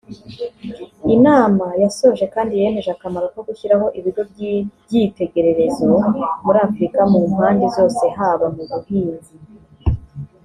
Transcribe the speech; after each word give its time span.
Inama 1.15 1.67
yasoje 1.83 2.23
kandi 2.33 2.53
yemeje 2.61 2.89
akamaro 2.93 3.25
ko 3.33 3.39
gushyiraho 3.47 3.85
ibigo 3.99 4.21
by’ibyitegererezo 4.31 5.85
muri 6.45 6.59
Afurika 6.67 7.01
mu 7.11 7.19
mpande 7.31 7.65
zose 7.77 8.03
haba 8.17 8.45
mu 8.55 8.63
buhinzi 8.71 9.33